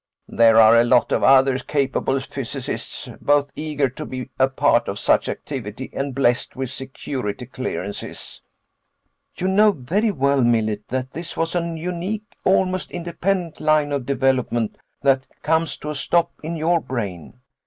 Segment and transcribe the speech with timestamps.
[0.27, 4.97] "There are a lot of other capable physicists, both eager to be a part of
[4.97, 8.41] such activity and blessed with security clearances."
[9.35, 14.75] "You know very well, Millet, that this was an unique, almost independent line of development
[15.03, 17.39] that comes to a stop in your brain.